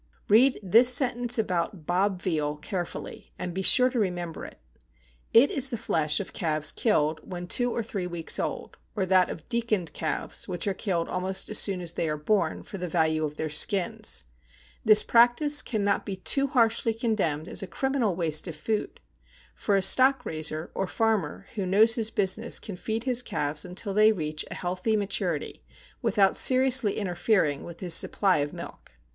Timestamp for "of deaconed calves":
9.29-10.47